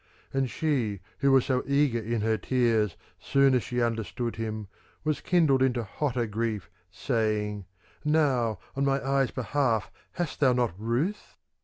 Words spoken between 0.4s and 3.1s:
she who was so eager in her tears,